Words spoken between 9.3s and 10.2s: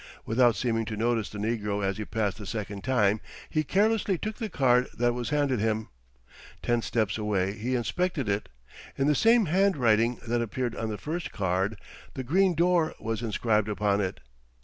handwriting